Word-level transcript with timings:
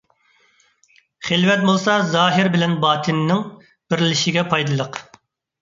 خىلۋەت 1.27 1.61
بولسا 1.67 1.97
زاھىر 2.13 2.49
بىلەن 2.55 2.73
باتىننىڭ 2.87 3.45
بىرلىشىشىگە 3.93 4.49
پايدىلىق. 4.55 5.03